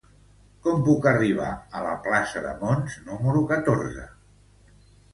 Com 0.67 0.79
puc 0.87 1.05
arribar 1.11 1.51
a 1.51 1.83
la 1.89 1.93
plaça 2.09 2.45
de 2.49 2.57
Mons 2.65 2.99
número 3.13 3.47
catorze? 3.55 4.11